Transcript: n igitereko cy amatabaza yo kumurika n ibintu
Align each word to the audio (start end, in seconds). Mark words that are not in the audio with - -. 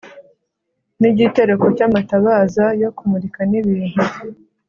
n 0.99 1.03
igitereko 1.11 1.65
cy 1.77 1.83
amatabaza 1.87 2.65
yo 2.81 2.89
kumurika 2.97 3.41
n 3.51 3.53
ibintu 3.61 4.01